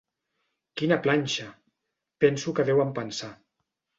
[0.79, 1.45] Quina planxa!,
[2.25, 3.33] penso que deuen pensar.